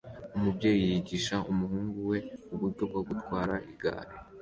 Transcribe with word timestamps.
Umubyeyi 0.37 0.83
yigisha 0.91 1.35
umuhungu 1.51 1.97
we 2.09 2.17
uburyo 2.53 2.83
bwo 2.89 3.01
gutwara 3.09 3.53
igare 3.71 4.13